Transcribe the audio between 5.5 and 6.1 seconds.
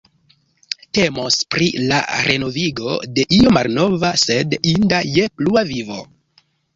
vivo.